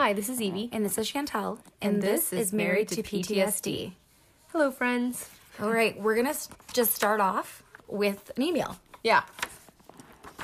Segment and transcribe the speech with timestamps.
[0.00, 0.70] Hi, this is Evie.
[0.72, 1.58] And this is Chantel.
[1.82, 3.92] And this is Married to PTSD.
[4.50, 5.28] Hello, friends.
[5.60, 6.38] All right, we're going to
[6.72, 8.78] just start off with an email.
[9.04, 9.24] Yeah.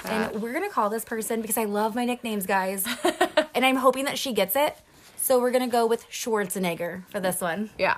[0.04, 2.86] And uh, we're going to call this person because I love my nicknames, guys.
[3.54, 4.76] and I'm hoping that she gets it.
[5.16, 7.70] So we're going to go with Schwarzenegger for this one.
[7.78, 7.96] Yeah.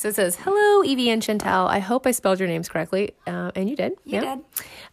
[0.00, 1.68] So it says, Hello, Evie and Chantel.
[1.68, 3.12] I hope I spelled your names correctly.
[3.26, 3.92] Uh, and you did.
[4.06, 4.38] You did.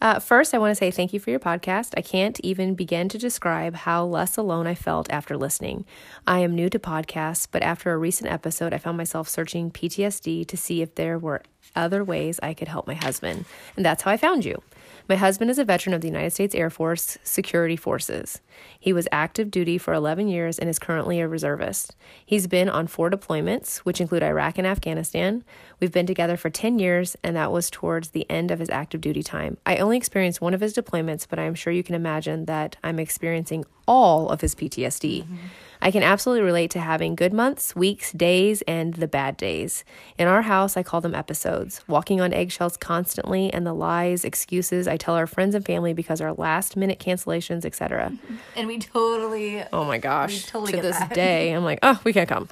[0.01, 1.93] Uh, first, I want to say thank you for your podcast.
[1.95, 5.85] I can't even begin to describe how less alone I felt after listening.
[6.27, 10.45] I am new to podcasts, but after a recent episode, I found myself searching PTSD
[10.45, 11.41] to see if there were
[11.75, 13.45] other ways I could help my husband.
[13.75, 14.61] And that's how I found you.
[15.09, 18.41] My husband is a veteran of the United States Air Force Security Forces.
[18.77, 21.95] He was active duty for 11 years and is currently a reservist.
[22.25, 25.45] He's been on four deployments, which include Iraq and Afghanistan.
[25.79, 28.99] We've been together for 10 years, and that was towards the end of his active
[28.99, 29.57] duty time.
[29.65, 32.99] I only experienced one of his deployments, but I'm sure you can imagine that I'm
[32.99, 35.23] experiencing all of his PTSD.
[35.23, 35.35] Mm-hmm.
[35.81, 39.83] I can absolutely relate to having good months, weeks, days, and the bad days.
[40.17, 44.87] In our house, I call them episodes, walking on eggshells constantly, and the lies, excuses
[44.87, 48.13] I tell our friends and family because our last minute cancellations, etc.
[48.55, 50.45] And we totally Oh my gosh.
[50.45, 51.13] totally to this that.
[51.13, 52.49] day, I'm like, oh, we can't come.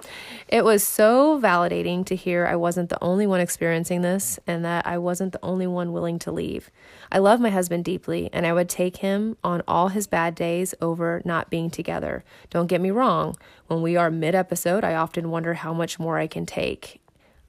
[0.48, 4.86] It was so validating to hear I wasn't the only one experiencing this and that
[4.86, 6.70] I wasn't the only one willing to leave.
[7.12, 10.74] I love my husband deeply, and I would take him on all his bad days
[10.82, 12.24] over not being together.
[12.50, 13.15] Don't get me wrong,
[13.68, 17.02] when we are mid episode, I often wonder how much more I can take.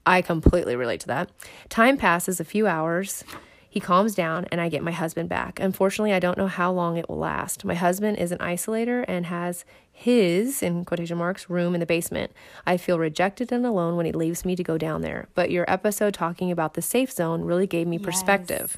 [0.05, 1.29] I completely relate to that.
[1.69, 3.23] Time passes a few hours.
[3.69, 5.59] He calms down and I get my husband back.
[5.59, 7.65] Unfortunately, I don't know how long it will last.
[7.65, 12.31] My husband is an isolator and has his, in quotation marks, room in the basement.
[12.65, 15.27] I feel rejected and alone when he leaves me to go down there.
[15.35, 18.77] But your episode talking about the safe zone really gave me perspective.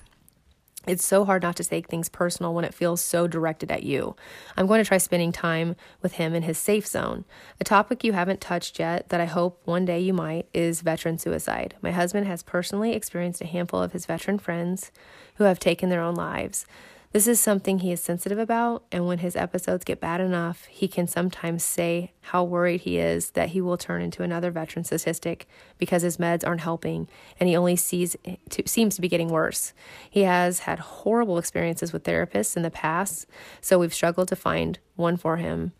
[0.90, 4.16] It's so hard not to take things personal when it feels so directed at you.
[4.58, 7.26] I'm going to try spending time with him in his safe zone.
[7.62, 11.20] A topic you haven't touched yet that I hope one day you might is veteran
[11.20, 11.76] suicide.
[11.84, 14.92] My husband has personally experienced a handful of his veteran friends
[15.36, 16.66] who have taken their own lives.
[17.12, 20.88] This is something he is sensitive about, and when his episodes get bad enough, he
[20.88, 25.48] can sometimes say how worried he is that he will turn into another veteran statistic
[25.80, 27.08] because his meds aren't helping
[27.40, 28.16] and he only sees
[28.52, 29.74] to, seems to be getting worse.
[30.08, 33.26] He has had horrible experiences with therapists in the past,
[33.60, 35.72] so we've struggled to find one for him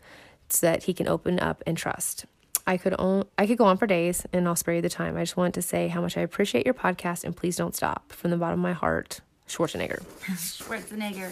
[0.48, 2.26] so that he can open up and trust.
[2.66, 5.16] I could on, I could go on for days and I'll spare you the time.
[5.16, 8.10] I just want to say how much I appreciate your podcast and please don't stop.
[8.10, 10.02] From the bottom of my heart, Schwarzenegger.
[10.36, 11.30] Schwarzenegger.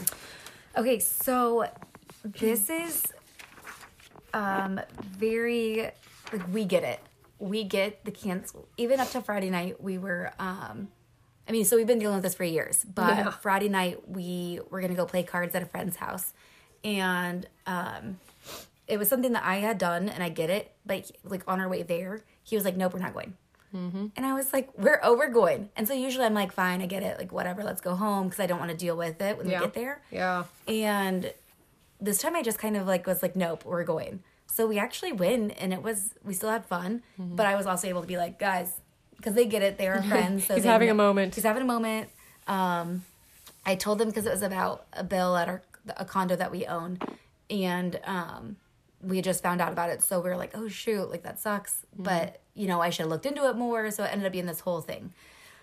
[0.77, 1.67] Okay, so
[2.25, 3.05] this is
[4.34, 5.91] um very
[6.33, 7.01] like we get it.
[7.39, 10.89] We get the cancel even up to Friday night we were um
[11.49, 13.31] I mean, so we've been dealing with this for years, but Yeah.
[13.31, 16.33] Friday night we were gonna go play cards at a friend's house.
[16.85, 18.19] And um
[18.87, 21.69] it was something that I had done and I get it, but like on our
[21.69, 23.35] way there, he was like, Nope, we're not going.
[23.73, 25.69] And I was like, we're oh, we're going.
[25.77, 28.41] And so usually I'm like, fine, I get it, like whatever, let's go home because
[28.41, 29.61] I don't want to deal with it when Yeah.
[29.61, 30.03] we get there.
[30.11, 30.45] Yeah.
[30.67, 31.33] And
[32.01, 34.23] this time I just kind of like was like, nope, we're going.
[34.47, 37.37] So we actually win, and it was we still had fun, Mm-hmm.
[37.37, 38.81] but I was also able to be like, guys,
[39.17, 40.47] because they get it, they are friends.
[40.47, 41.35] So He's having a moment.
[41.35, 42.09] He's having a moment.
[42.47, 43.05] Um,
[43.67, 45.62] I told them because it was about a bill at our
[45.99, 46.99] a condo that we own,
[47.50, 48.56] and um,
[49.03, 50.03] we had just found out about it.
[50.03, 51.85] So we were like, oh shoot, like that sucks.
[51.95, 52.03] Mm-hmm.
[52.05, 53.91] But you know, I should have looked into it more.
[53.91, 55.13] So it ended up being this whole thing.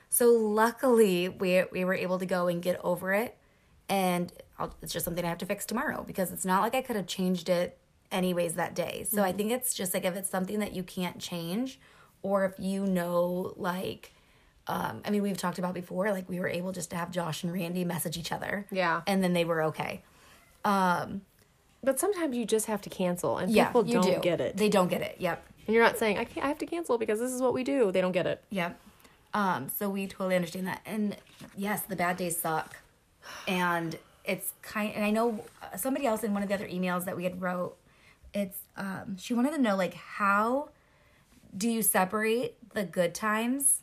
[0.09, 3.35] So luckily, we we were able to go and get over it,
[3.89, 6.81] and I'll, it's just something I have to fix tomorrow because it's not like I
[6.81, 7.78] could have changed it
[8.11, 9.05] anyways that day.
[9.09, 11.79] So I think it's just like if it's something that you can't change,
[12.22, 14.11] or if you know like.
[14.67, 17.44] Um, I mean, we've talked about before, like we were able just to have Josh
[17.44, 18.66] and Randy message each other.
[18.72, 19.01] Yeah.
[19.05, 20.01] And then they were okay.
[20.63, 24.19] But sometimes you just have to cancel, and Yeah, people don't do.
[24.22, 24.57] get it.
[24.57, 25.17] They don't get it.
[25.19, 25.45] Yep.
[25.67, 26.45] And you're not saying I can't.
[26.45, 27.91] I have to cancel because this is what we do.
[27.91, 28.43] They don't get it.
[28.49, 28.79] Yep.
[29.33, 30.81] Um, so we totally understand that.
[30.85, 31.17] And
[31.57, 32.77] yes, the bad days suck.
[33.47, 35.43] And it's kind and I know
[35.77, 37.75] somebody else in one of the other emails that we had wrote,
[38.33, 40.69] it's um she wanted to know like how
[41.55, 43.79] do you separate the good times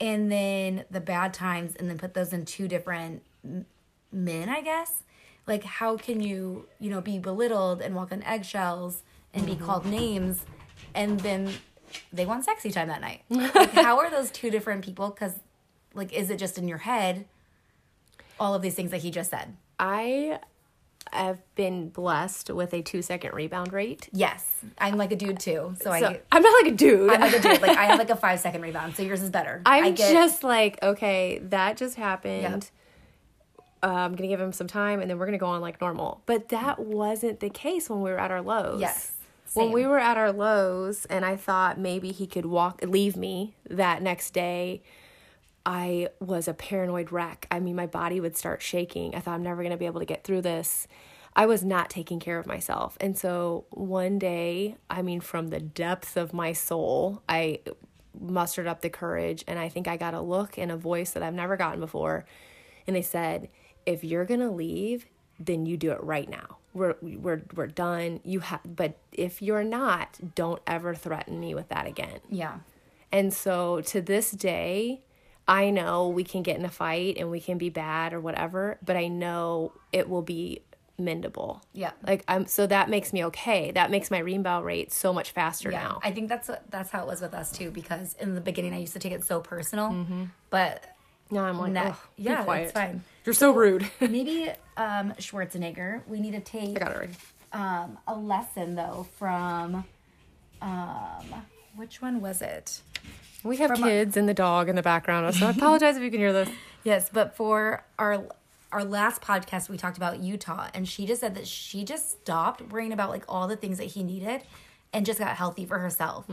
[0.00, 3.22] and then the bad times and then put those in two different
[4.12, 5.02] men, I guess?
[5.46, 9.02] Like how can you, you know, be belittled and walk on eggshells
[9.32, 10.44] and be called names
[10.94, 11.52] and then
[12.12, 13.22] they want sexy time that night.
[13.30, 15.10] Like, how are those two different people?
[15.10, 15.34] Because,
[15.94, 17.26] like, is it just in your head?
[18.40, 19.54] All of these things that he just said.
[19.78, 20.40] I
[21.12, 24.08] have been blessed with a two second rebound rate.
[24.12, 27.10] Yes, I'm like a dude too, so, I So get, I'm not like a dude.
[27.10, 27.60] I'm like a dude.
[27.62, 29.62] Like I have like a five second rebound, so yours is better.
[29.66, 32.70] I'm I get, just like, okay, that just happened.
[33.82, 36.22] Uh, I'm gonna give him some time, and then we're gonna go on like normal.
[36.26, 38.80] But that wasn't the case when we were at our lows.
[38.80, 39.12] yes,
[39.54, 43.56] when we were at our lows and I thought maybe he could walk leave me
[43.68, 44.82] that next day,
[45.66, 47.46] I was a paranoid wreck.
[47.50, 49.14] I mean, my body would start shaking.
[49.14, 50.86] I thought I'm never going to be able to get through this.
[51.36, 52.96] I was not taking care of myself.
[53.00, 57.60] And so one day, I mean, from the depths of my soul, I
[58.20, 61.22] mustered up the courage and I think I got a look and a voice that
[61.22, 62.24] I've never gotten before.
[62.86, 63.48] And they said,
[63.86, 65.06] if you're going to leave,
[65.40, 66.58] then you do it right now.
[66.74, 68.20] We're we're we're done.
[68.24, 72.20] You have but if you're not, don't ever threaten me with that again.
[72.28, 72.58] Yeah.
[73.12, 75.02] And so to this day,
[75.46, 78.78] I know we can get in a fight and we can be bad or whatever,
[78.84, 80.62] but I know it will be
[80.98, 81.60] mendable.
[81.72, 81.92] Yeah.
[82.06, 83.70] Like I'm so that makes me okay.
[83.72, 86.00] That makes my rebound rate so much faster Yeah, now.
[86.02, 87.70] I think that's what, that's how it was with us too.
[87.70, 90.24] Because in the beginning, I used to take it so personal, mm-hmm.
[90.50, 90.84] but
[91.30, 93.02] now I'm like, "Ugh, yeah, it's fine.
[93.24, 93.88] You're so rude.
[94.00, 96.02] Maybe um, Schwarzenegger.
[96.06, 97.10] We need to take I got it
[97.54, 99.84] um, a lesson though from
[100.60, 101.24] um,
[101.76, 102.82] which one was it?
[103.42, 106.10] We have From kids and the dog in the background, so I apologize if you
[106.10, 106.48] can hear this.
[106.82, 108.24] Yes, but for our
[108.72, 112.60] our last podcast, we talked about Utah, and she just said that she just stopped
[112.72, 114.42] worrying about like all the things that he needed,
[114.92, 116.26] and just got healthy for herself.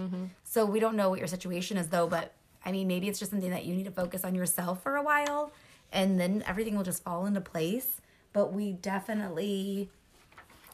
[0.44, 2.34] So we don't know what your situation is though, but
[2.66, 5.04] I mean, maybe it's just something that you need to focus on yourself for a
[5.04, 5.52] while,
[5.92, 8.02] and then everything will just fall into place.
[8.34, 9.90] But we definitely,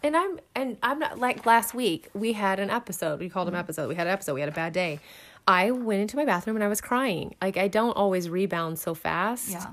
[0.04, 3.20] And I'm and I'm not like last week we had an episode.
[3.20, 3.88] We called an episode.
[3.90, 4.34] We had an episode.
[4.36, 5.00] We had a bad day.
[5.48, 7.36] I went into my bathroom and I was crying.
[7.42, 9.50] Like I don't always rebound so fast.
[9.50, 9.66] Yeah.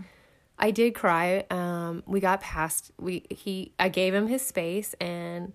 [0.58, 1.44] I did cry.
[1.50, 5.52] Um we got past we he I gave him his space and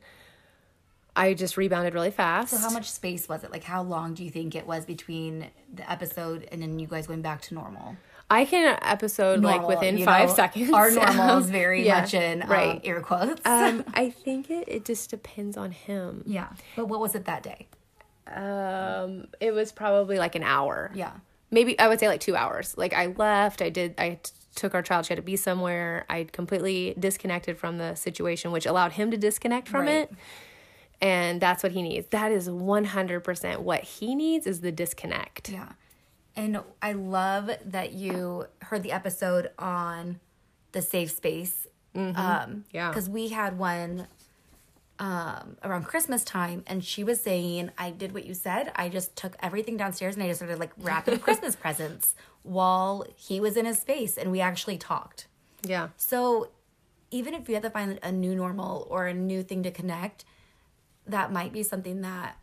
[1.15, 2.51] I just rebounded really fast.
[2.51, 3.51] so how much space was it?
[3.51, 7.07] Like, how long do you think it was between the episode and then you guys
[7.07, 7.97] going back to normal?
[8.31, 10.71] I can episode like within 5 know, seconds.
[10.71, 12.81] Our normal is very Yeah, much in um, right.
[12.83, 13.41] air quotes.
[13.45, 16.23] um I think it it just depends on him.
[16.25, 17.67] yeah, but what was it that day?
[18.27, 20.91] Um it was probably like an hour.
[20.93, 21.11] Yeah.
[21.51, 22.77] maybe I would say like two hours.
[22.77, 25.05] Like I left, I did, I t- took our child.
[25.05, 26.05] She had to be somewhere.
[26.09, 29.95] I completely disconnected from the situation, which allowed him to disconnect from Right.
[30.09, 30.11] it.
[31.01, 32.07] And that's what he needs.
[32.09, 35.49] That is one hundred percent what he needs is the disconnect.
[35.49, 35.69] Yeah.
[36.39, 40.19] And I love that you heard the episode on
[40.71, 41.67] the safe space.
[41.95, 42.89] Um, Yeah.
[42.89, 44.07] Because we had one
[44.99, 48.71] um, around Christmas time, and she was saying, I did what you said.
[48.75, 53.39] I just took everything downstairs and I just started like wrapping Christmas presents while he
[53.39, 55.27] was in his space, and we actually talked.
[55.63, 56.49] Yeah, So
[57.11, 60.23] even if you have to find a new normal or a new thing to connect,
[61.05, 62.37] that might be something that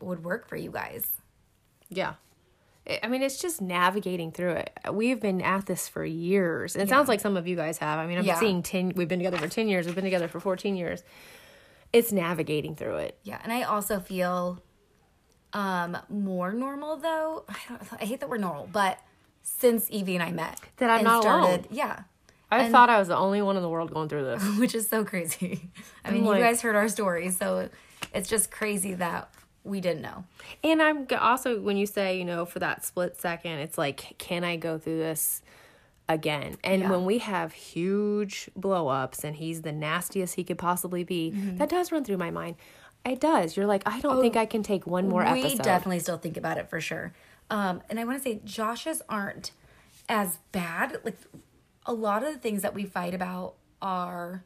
[0.00, 1.06] would work for you guys.
[1.88, 2.14] yeah.
[3.02, 4.70] I- mean, it's just navigating through it.
[4.92, 6.74] We've been at this for years.
[6.74, 7.98] And it sounds like some of you guys have.
[7.98, 8.38] I mean, I'm Yeah.
[8.38, 9.86] seeing 10, we've been together for 10 years.
[9.86, 11.02] We've been together for 14 years.
[11.92, 13.18] It's navigating through it.
[13.22, 14.60] Yeah, and I also feel
[15.52, 17.44] um more normal though.
[17.48, 18.98] I don't I hate that we're normal, but
[19.42, 21.64] since Evie and I met, That I'm not alone.
[21.70, 22.02] Yeah,
[22.50, 24.42] I And- thought I was the only one in the world going through this.
[24.58, 25.70] which is so crazy.
[26.04, 27.68] I mean, like- you guys heard our story, so
[28.12, 29.30] it's just crazy that
[29.66, 30.24] we didn't know.
[30.64, 34.44] And I'm also when you say, you know, for that split second, it's like, can
[34.44, 35.42] I go through this
[36.08, 36.56] again?
[36.64, 36.90] And Yeah.
[36.90, 41.56] when we have huge blow ups and he's the nastiest he could possibly be, Mm-hmm.
[41.58, 42.56] that does run through my mind.
[43.04, 43.56] It does.
[43.56, 45.62] You're like, I don't think I can take one more Oh, we episode.
[45.62, 47.12] definitely still think about it for sure.
[47.50, 49.52] Um, and I want to say Josh's aren't
[50.08, 50.98] as bad.
[51.04, 51.16] Like
[51.86, 54.42] a lot of the things that we fight about are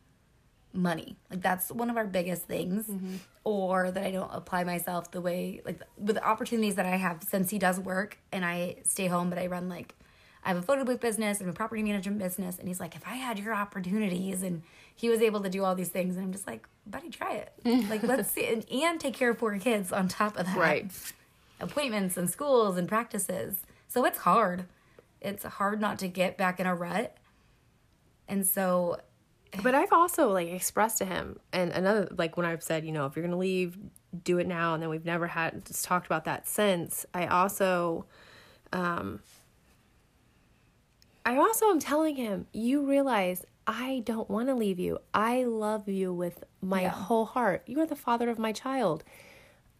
[0.73, 1.17] money.
[1.31, 2.87] Like that's one of our biggest things.
[2.87, 3.17] Mm-hmm.
[3.45, 7.23] Or that I don't apply myself the way like with the opportunities that I have
[7.29, 9.95] since he does work and I stay home, but I run like
[10.45, 12.59] I have a photo booth business and a property management business.
[12.59, 14.63] And he's like, if I had your opportunities and
[14.95, 17.53] he was able to do all these things, and I'm just like, buddy, try it.
[17.91, 20.91] like let's see and, and take care of four kids on top of that Right.
[21.61, 23.63] appointments and schools and practices.
[23.89, 24.67] So it's hard.
[25.21, 27.17] It's hard not to get back in a rut.
[28.29, 29.01] And so,
[29.63, 33.07] But I've also like expressed to him, and another like when I've said, you know,
[33.07, 33.77] if you're gonna leave,
[34.25, 37.05] do it now, and then we've never had just talked about that since.
[37.13, 38.07] I also,
[38.73, 39.21] um,
[41.27, 44.99] I also am telling him, you realize I don't want to leave you.
[45.13, 46.91] I love you with my Yeah.
[46.91, 47.63] whole heart.
[47.67, 49.05] You are the father of my child.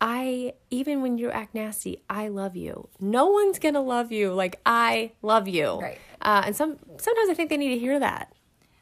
[0.01, 2.89] I even when you act nasty, I love you.
[3.01, 5.79] No one's gonna love you like I love you.
[5.81, 5.99] Right.
[6.23, 8.33] Uh, and some sometimes I think they need to hear that.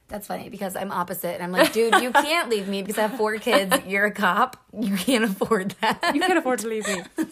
[0.09, 1.35] That's funny because I'm opposite.
[1.35, 3.77] And I'm like, dude, you can't leave me because I have four kids.
[3.87, 4.57] You're a cop.
[4.79, 6.13] You can't afford that.
[6.15, 7.03] You can't afford to leave me.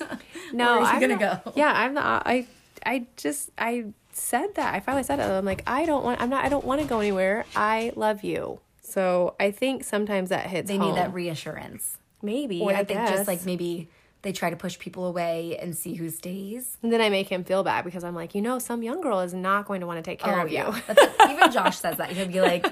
[0.52, 1.52] No, I'm gonna go?
[1.56, 2.00] Yeah, I'm the.
[2.00, 2.46] I
[2.84, 4.74] I just I said that.
[4.74, 5.24] I finally said it.
[5.24, 6.20] I'm like, I don't want.
[6.20, 6.44] I'm not.
[6.44, 7.44] I don't want to go anywhere.
[7.56, 8.60] I love you.
[8.80, 10.68] So I think sometimes that hits.
[10.68, 10.90] They home.
[10.90, 11.98] need that reassurance.
[12.22, 12.60] Maybe.
[12.60, 13.10] or I that they guess.
[13.10, 13.88] just like maybe
[14.26, 16.76] they try to push people away and see who stays.
[16.82, 19.20] And then I make him feel bad because I'm like, you know, some young girl
[19.20, 20.64] is not going to want to take care of you.
[20.66, 22.10] Oh, That's, even Josh says that.
[22.10, 22.66] He'll be like,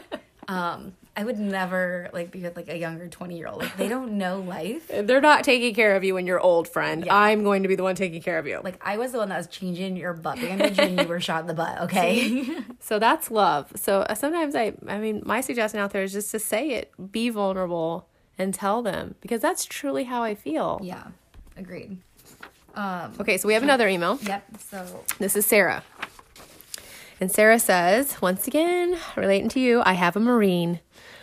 [0.49, 3.63] um, I would never like be with like a younger 20 year old.
[3.63, 4.91] Like they don't know life.
[4.93, 7.09] They're not taking care of you when you're old, friend.
[7.09, 8.61] I'm going to be the one taking care of you.
[8.65, 11.43] Like I was the one that was changing your butt bandage when you were shot
[11.43, 12.49] in the butt, okay?
[12.81, 13.73] So that's love.
[13.77, 16.93] So uh, sometimes I, I mean, my suggestion out there is just to say it,
[17.13, 20.81] be vulnerable, and tell them because that's truly how I feel.
[20.83, 21.05] yeah.
[21.57, 21.99] Agreed.
[22.75, 24.19] Um Okay, so we have another email.
[24.23, 24.45] yep.
[24.71, 25.83] So This is Sarah.
[27.21, 30.81] And Sarah says, once again, relating to you, I have a Marine.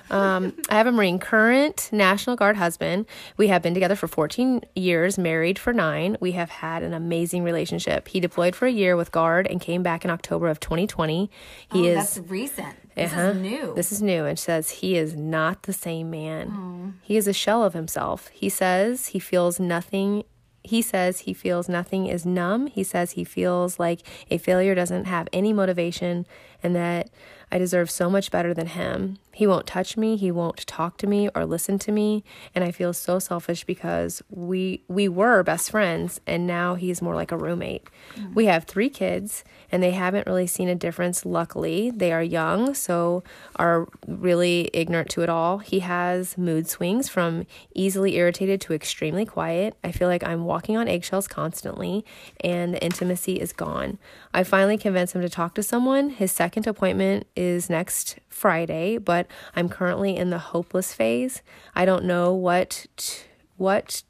[0.09, 3.05] Um, I have a Marine, current National Guard husband.
[3.37, 6.17] We have been together for 14 years, married for nine.
[6.19, 8.07] We have had an amazing relationship.
[8.07, 11.29] He deployed for a year with Guard and came back in October of 2020.
[11.71, 12.75] He oh, is that's recent.
[12.95, 13.21] This uh-huh.
[13.21, 13.73] is new.
[13.75, 16.99] This is new and says he is not the same man.
[17.01, 18.27] He is a shell of himself.
[18.29, 20.23] He says he feels nothing.
[20.63, 22.67] He says he feels nothing is numb.
[22.67, 26.25] He says he feels like a failure doesn't have any motivation
[26.63, 27.09] and that
[27.51, 29.17] I deserve so much better than him.
[29.33, 32.71] He won't touch me, he won't talk to me or listen to me, and I
[32.71, 37.37] feel so selfish because we we were best friends and now he's more like a
[37.37, 37.87] roommate.
[38.15, 38.33] Mm-hmm.
[38.33, 41.91] We have 3 kids and they haven't really seen a difference luckily.
[41.91, 43.23] They are young, so
[43.55, 45.59] are really ignorant to it all.
[45.59, 49.75] He has mood swings from easily irritated to extremely quiet.
[49.81, 52.05] I feel like I'm walking on eggshells constantly
[52.41, 53.97] and the intimacy is gone.
[54.33, 56.09] I finally convinced him to talk to someone.
[56.09, 61.41] His second appointment is next Friday, but I'm currently in the hopeless phase.
[61.75, 63.23] I don't know what t-
[63.57, 64.03] what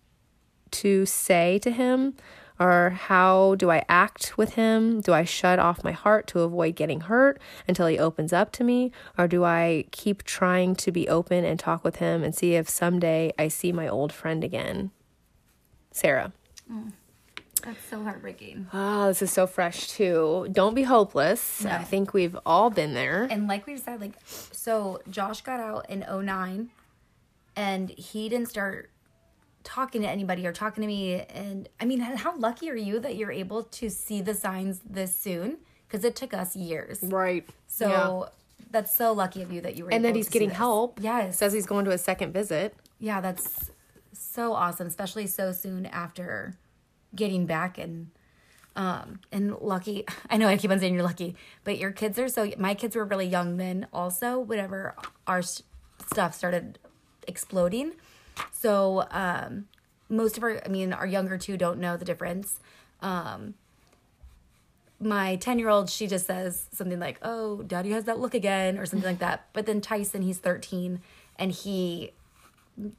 [0.71, 2.15] to say to him
[2.62, 5.01] or how do I act with him?
[5.01, 8.63] Do I shut off my heart to avoid getting hurt until he opens up to
[8.63, 8.91] me?
[9.17, 12.69] Or do I keep trying to be open and talk with him and see if
[12.69, 14.91] someday I see my old friend again?
[15.91, 16.33] Sarah.
[16.71, 16.91] Mm.
[17.63, 18.68] That's so heartbreaking.
[18.74, 20.48] Oh, this is so fresh too.
[20.51, 21.65] Don't be hopeless.
[21.65, 23.27] I think we've all been there.
[23.30, 26.70] And like we said, like so Josh got out in 09
[27.56, 28.89] and he didn't start
[29.63, 33.15] talking to anybody or talking to me and I mean how lucky are you that
[33.15, 35.58] you're able to see the signs this soon?
[35.88, 37.00] Because it took us years.
[37.03, 37.48] Right.
[37.68, 38.30] So
[38.72, 41.00] that's so lucky of you that you were and then he's getting help.
[41.01, 41.38] Yes.
[41.38, 42.75] Says he's going to a second visit.
[43.00, 43.72] Yeah, that's
[44.13, 46.56] so awesome, especially so soon after
[47.15, 48.10] getting back and
[48.75, 50.06] um and lucky.
[50.30, 52.96] I know I keep on saying you're lucky, but your kids are so my kids
[52.96, 54.96] were really young then also whenever
[55.27, 56.80] our stuff started
[57.27, 57.94] exploding.
[58.51, 59.68] So um
[60.10, 62.60] most of our I mean our younger two don't know the difference.
[63.01, 63.56] Um
[65.01, 68.77] my 10 year old, she just says something like, Oh, daddy has that look again,
[68.77, 69.48] or something like that.
[69.53, 71.01] But then Tyson, he's 13,
[71.38, 72.12] and he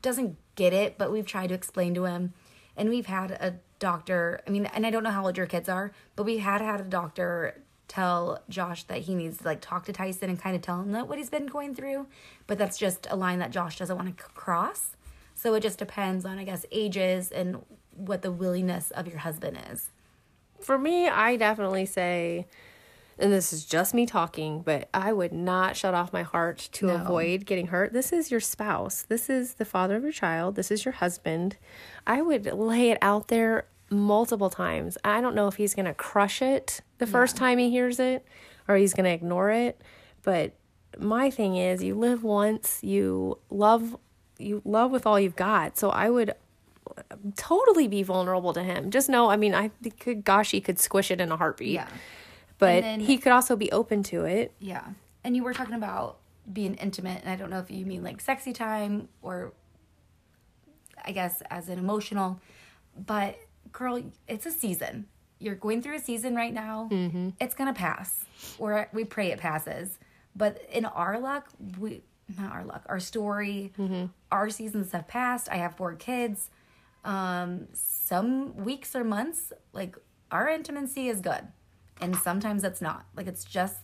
[0.03, 2.35] doesn't get it, but we've tried to explain to him.
[2.77, 5.69] And we've had a doctor, I mean, and I don't know how old your kids
[5.69, 9.85] are, but we had had a doctor tell Josh that he needs to like talk
[9.87, 12.07] to Tyson and kind of tell him that what he's been going through.
[12.47, 14.97] But that's just a line that Josh doesn't want to c- cross.
[15.35, 17.63] So it just depends on, I guess, ages and
[17.97, 19.91] what the willingness of your husband is.
[20.61, 22.47] For me, I definitely say,
[23.19, 26.87] and this is just me talking, but I would not shut off my heart to
[26.87, 26.95] No.
[26.95, 27.93] avoid getting hurt.
[27.93, 29.03] This is your spouse.
[29.03, 30.55] This is the father of your child.
[30.55, 31.57] This is your husband.
[32.07, 34.99] I would lay it out there multiple times.
[35.05, 38.25] I don't know if he's going to crush it the first time he hears it
[38.69, 39.81] or he's going to ignore it,
[40.23, 40.53] but
[40.99, 43.97] my thing is you live once, you love
[44.39, 45.79] you love with all you've got.
[45.79, 46.35] So I would
[47.37, 48.91] totally be vulnerable to him.
[48.91, 49.71] Just know, I mean, I
[50.01, 51.75] could, gosh, he could squish it in a heartbeat.
[51.75, 51.89] Yeah.
[52.59, 54.53] But then- he could also be open to it.
[54.59, 54.85] Yeah.
[55.25, 56.19] And you were talking about
[56.53, 59.53] being intimate, and I don't know if you mean like sexy time or
[61.05, 62.41] I guess as an emotional,
[62.97, 63.39] but
[63.73, 65.07] girl, it's a season.
[65.39, 66.89] You're going through a season right now.
[66.93, 67.31] Mm-hmm.
[67.41, 68.25] It's gonna pass,
[68.59, 69.99] or we pray it passes.
[70.37, 71.49] But in our luck,
[71.79, 72.03] we
[72.39, 73.73] not our luck, our story,
[74.31, 75.49] our seasons have passed.
[75.51, 76.49] I have four kids.
[77.05, 79.97] Um, some weeks or months, like
[80.31, 81.49] our intimacy is good,
[82.01, 83.05] and sometimes it's not.
[83.17, 83.77] Like it's just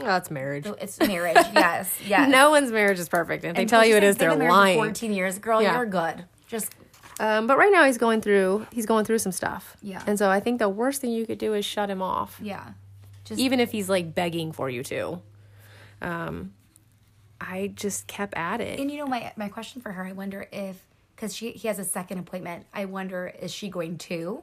[0.00, 0.64] Oh, that's marriage.
[0.64, 1.36] so it's marriage.
[1.54, 2.30] yes, yes.
[2.30, 3.44] No one's marriage is perfect.
[3.44, 4.78] If they tell you it is, they're lying.
[4.78, 5.76] Fourteen years, girl, Yeah.
[5.76, 6.24] you're good.
[6.46, 6.72] Just
[7.20, 9.76] Um, but right now he's going through he's going through some stuff.
[9.82, 10.02] Yeah.
[10.06, 12.72] And so I think the worst thing you could do is shut him off, yeah,
[13.24, 15.20] just even if he's like begging for you to.
[16.00, 16.52] Um,
[17.40, 18.78] I just kept at it.
[18.80, 20.84] And you know, my my question for her, I wonder if
[21.14, 24.42] because she he has a second appointment, I wonder is she going to,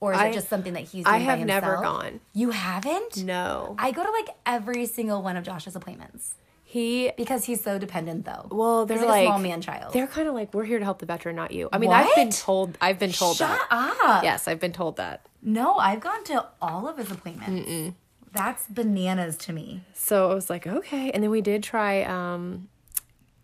[0.00, 1.06] or is I- it just something that he's?
[1.06, 2.20] I have never gone.
[2.34, 3.24] You haven't?
[3.24, 3.76] No.
[3.78, 6.34] I go to like every single one of Josh's appointments.
[6.74, 8.48] He because he's so dependent, though.
[8.50, 9.92] well, they're He's like, a small man child.
[9.92, 11.68] They're kind of like we're here to help the veteran, not you.
[11.72, 12.36] I mean, I've been What?
[12.36, 12.78] told.
[12.80, 13.94] I've been told Shut that.
[14.02, 14.24] up.
[14.24, 15.24] Yes, I've been told that.
[15.40, 17.96] No, I've gone to all of his appointments.
[18.32, 19.82] That's bananas to me.
[19.92, 21.12] So I was like, okay.
[21.12, 22.02] And then we did try.
[22.02, 22.68] um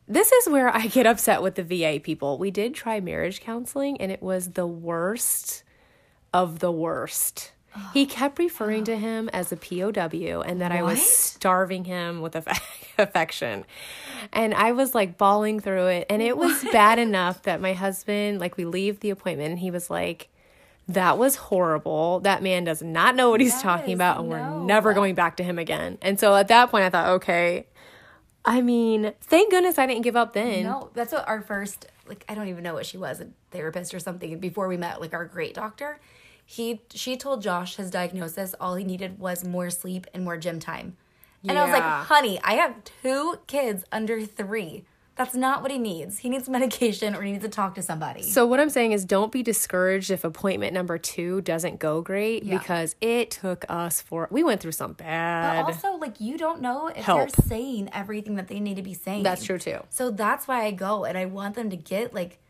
[0.08, 2.36] This is where I get upset with the VA people.
[2.36, 5.62] We did try marriage counseling, and it was the worst
[6.34, 7.52] of the worst.
[7.92, 12.34] He kept referring to him as a POW and that I was starving him with
[12.34, 13.64] aff- affection.
[14.32, 16.06] And I was like bawling through it.
[16.10, 19.70] And it was bad enough that my husband, like, we leave the appointment and he
[19.70, 20.28] was like,
[20.88, 22.20] that was horrible.
[22.20, 24.36] That man does not know what he's talking about, and no.
[24.36, 25.98] we're never going back to him again.
[26.02, 27.66] And so at that point, I thought, okay.
[28.44, 30.64] I mean, thank goodness I didn't give up then.
[30.64, 33.94] No, that's what our first like I don't even know what she was, a therapist
[33.94, 34.38] or something.
[34.38, 35.98] Before we met like our great doctor,
[36.50, 40.58] he she told Josh his diagnosis all he needed was more sleep and more gym
[40.58, 40.96] time.
[41.46, 44.84] And I was like, "Honey, I have two kids under 3.
[45.14, 46.18] That's not what he needs.
[46.18, 49.04] He needs medication or he needs to talk to somebody." So what I'm saying is
[49.04, 52.58] don't be discouraged if appointment number 2 doesn't go great Yeah.
[52.58, 55.64] because it took us for we went through some bad.
[55.66, 57.30] but also, like you don't know if Help.
[57.30, 59.22] they're saying everything that they need to be saying.
[59.22, 59.78] That's true too.
[59.88, 62.40] So that's why I go and I want them to get like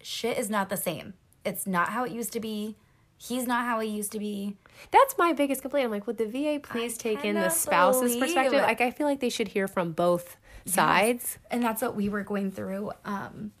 [0.00, 1.12] shit is not the same.
[1.44, 2.76] It's not how it used to be.
[3.22, 4.56] He's not how he used to be.
[4.90, 5.84] That's my biggest complaint.
[5.84, 8.62] I'm like, would the VA please take in the spouse's perspective?
[8.62, 11.36] Like I feel like they should hear from both sides.
[11.50, 13.52] And that's what we were going through um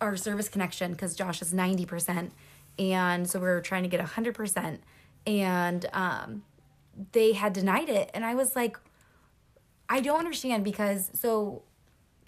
[0.00, 2.32] our service connection because Josh is 90%
[2.76, 4.78] and so we were trying to get 100%
[5.28, 6.42] and um
[7.12, 8.76] they had denied it and I was like
[9.88, 11.62] I don't understand because so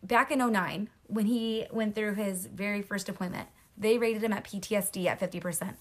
[0.05, 4.45] back in 09 when he went through his very first appointment they rated him at
[4.45, 5.75] PTSD at 50%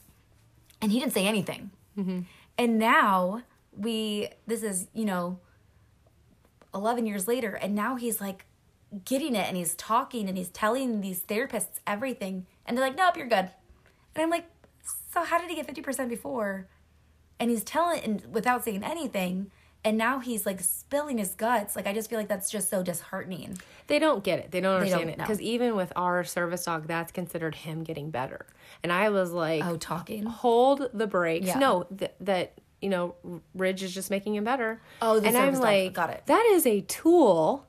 [0.84, 1.72] and he didn't say anything.
[1.98, 2.20] Mm-hmm.
[2.58, 3.42] And now
[3.76, 5.40] we this is you know
[6.76, 8.46] 11 years later and now he's like
[9.06, 13.18] getting it and he's talking and he's telling these therapists everything and they're like nope
[13.18, 13.50] you're good.
[14.16, 14.46] And i'm like
[15.12, 16.68] so how did he get 50% before?
[17.40, 19.52] And he's telling and without saying anything
[19.86, 22.82] and now he's like spilling his guts like i just feel like that's just so
[22.84, 24.52] disheartening They don't get it.
[24.52, 27.84] They don't They understand don't it because even with our service dog, that's considered him
[27.84, 28.46] getting better.
[28.82, 31.48] And I was like, oh talking hold the brakes.
[31.48, 31.60] Yeah.
[31.60, 33.16] No, th- that you know,
[33.54, 34.82] Ridge is just making him better.
[35.02, 35.62] Oh, the and I'm dog.
[35.64, 36.24] like, Got it.
[36.28, 37.66] That is a tool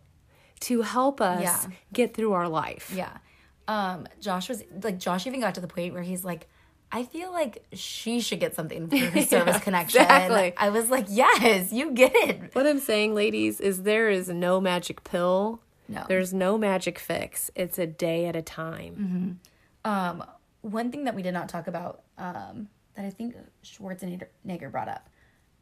[0.61, 1.67] to help us Yeah.
[1.93, 2.93] get through our life.
[2.95, 3.19] yeah
[3.67, 6.47] um josh was like josh even got to the point where he's like
[6.95, 10.03] I feel like she should get something for her service connection.
[10.03, 10.55] exactly.
[10.57, 12.55] I was like, yes, you get it.
[12.55, 15.59] What I'm saying, ladies, is there is no magic pill.
[15.89, 16.05] No.
[16.07, 17.51] There's no magic fix.
[17.57, 19.41] It's a day at a time.
[19.85, 20.25] Um,
[20.63, 25.11] one thing that we did not talk about um, that I think Schwarzenegger brought up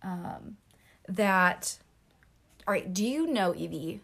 [0.03, 0.59] um,
[1.09, 1.79] that,
[2.69, 4.03] all right, do you know, Evie,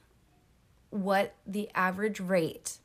[0.89, 2.79] what the average rate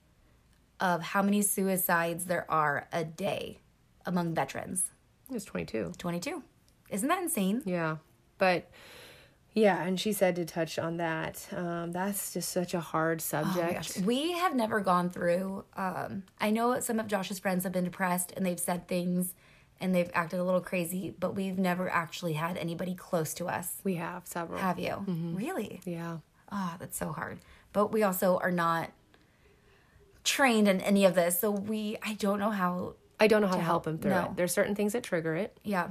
[0.82, 3.60] of how many suicides there are a day
[4.06, 4.86] among veterans?
[5.32, 5.94] It's 22.
[5.98, 6.44] 22.
[6.90, 7.62] Isn't that insane?
[7.66, 7.98] Yeah.
[8.38, 8.70] But
[9.54, 11.48] yeah, and she said to touch on that.
[11.52, 13.74] Um, that's just such a hard Oh subject.
[13.74, 13.98] gosh.
[14.00, 15.66] We have never gone through.
[15.78, 19.34] Um, I know some of Josh's friends have been depressed and they've said things
[19.80, 23.78] and they've acted a little crazy, but we've never actually had anybody close to us.
[23.84, 24.60] we have several.
[24.60, 25.04] Have you?
[25.08, 25.82] Really?
[25.86, 26.18] yeah.
[26.52, 27.40] Ah, that's so hard.
[27.74, 28.92] But we also are not
[30.24, 31.98] trained in any of this, so we.
[32.04, 32.96] I don't know how.
[33.24, 34.24] I don't know how to help him through No.
[34.26, 34.36] it.
[34.36, 35.90] There's certain things that trigger it, Yeah.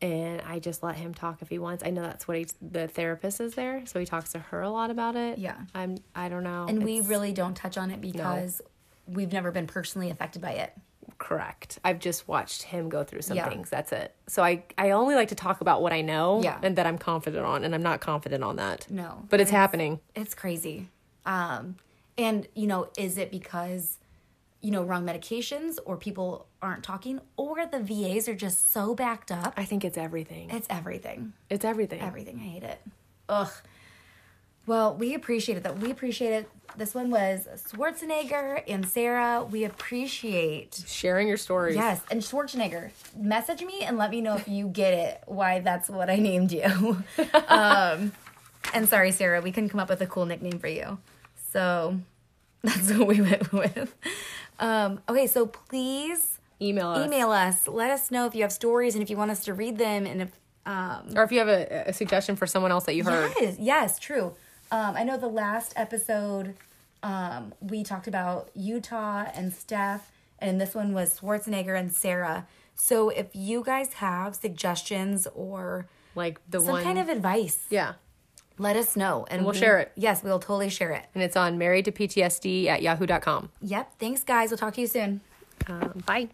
[0.00, 1.84] and I just let him talk if he wants.
[1.84, 4.70] I know that's what he's, the therapist is there, so he talks to her a
[4.70, 5.38] lot about it.
[5.38, 5.56] Yeah.
[5.74, 5.98] I'm.
[6.14, 6.66] I don't know.
[6.68, 8.60] And we really don't touch on it because
[9.06, 10.72] we've never been personally affected by it.
[11.18, 11.78] correct.
[11.84, 13.48] I've just watched him go through some Yeah.
[13.48, 13.70] things.
[13.70, 14.12] That's it.
[14.26, 16.58] So I I only like to talk about what I know Yeah.
[16.62, 18.90] and that I'm confident on, and I'm not confident on that.
[18.90, 19.22] No.
[19.28, 20.00] But it's happening.
[20.16, 20.88] It's crazy.
[21.24, 21.76] Um,
[22.18, 23.98] and you know, is it because
[24.62, 29.30] you know wrong medications or people aren't talking, or the VAs are just so backed
[29.30, 29.52] up?
[29.56, 30.50] I think it's everything.
[30.50, 31.34] It's everything.
[31.50, 32.00] It's everything.
[32.00, 32.36] Everything.
[32.38, 32.80] I hate it.
[33.28, 33.50] Ugh.
[34.66, 35.64] Well, we appreciate it.
[35.64, 35.78] that.
[35.80, 36.48] We appreciate it.
[36.76, 39.44] This one was Schwarzenegger and Sarah.
[39.44, 40.84] We appreciate.
[40.86, 41.74] Sharing your stories.
[41.74, 45.22] Yes, and Schwarzenegger, message me and let me know if you get it.
[45.26, 46.62] Why that's what I named you.
[47.48, 48.12] um,
[48.72, 50.98] and sorry, Sarah, we couldn't come up with a cool nickname for you,
[51.52, 51.98] so
[52.62, 53.94] that's what we went with.
[54.58, 57.06] Um, okay, so please Email us.
[57.06, 57.66] email us.
[57.66, 60.06] Let us know if you have stories and if you want us to read them
[60.06, 60.28] and if
[60.64, 63.32] um, Or if you have a, a suggestion for someone else that you heard.
[63.40, 64.34] Yes, yes, true.
[64.70, 66.54] Um, I know the last episode
[67.02, 72.46] um, we talked about Utah and Steph, and this one was Schwarzenegger and Sarah.
[72.76, 76.84] So if you guys have suggestions or Like the some one.
[76.84, 77.94] kind of advice, yeah.
[78.58, 79.92] Let us know and we'll we- share it.
[79.96, 81.04] Yes, we'll totally share it.
[81.14, 83.50] And it's on married to PTSD at yahoo.com.
[83.60, 83.92] Yep.
[83.98, 84.50] Thanks, guys.
[84.50, 85.20] We'll talk to you soon.
[85.68, 86.28] Um, bye.